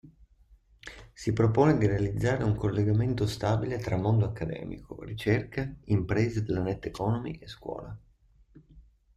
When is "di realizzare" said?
1.77-2.43